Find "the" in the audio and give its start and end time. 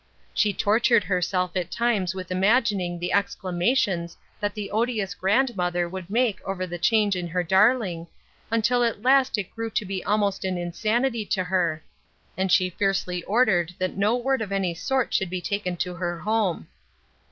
2.99-3.13, 4.55-4.71, 6.65-6.79